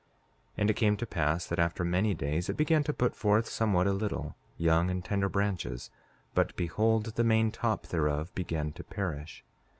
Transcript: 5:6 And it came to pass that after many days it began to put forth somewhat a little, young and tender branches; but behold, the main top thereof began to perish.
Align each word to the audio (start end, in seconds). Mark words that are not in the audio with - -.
5:6 0.53 0.53
And 0.57 0.69
it 0.71 0.75
came 0.77 0.97
to 0.97 1.05
pass 1.05 1.45
that 1.45 1.59
after 1.59 1.83
many 1.85 2.15
days 2.15 2.49
it 2.49 2.57
began 2.57 2.83
to 2.85 2.91
put 2.91 3.15
forth 3.15 3.45
somewhat 3.47 3.85
a 3.85 3.93
little, 3.93 4.35
young 4.57 4.89
and 4.89 5.05
tender 5.05 5.29
branches; 5.29 5.91
but 6.33 6.55
behold, 6.55 7.05
the 7.15 7.23
main 7.23 7.51
top 7.51 7.85
thereof 7.85 8.33
began 8.33 8.71
to 8.71 8.83
perish. 8.83 9.45